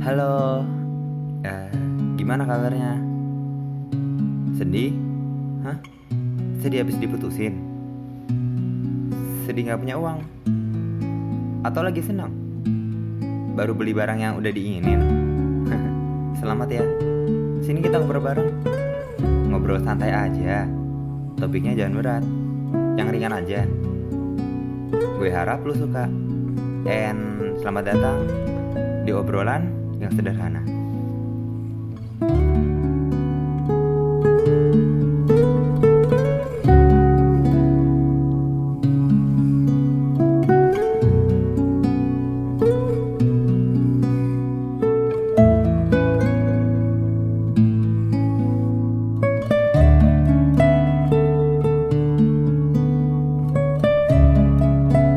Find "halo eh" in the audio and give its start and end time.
0.00-1.68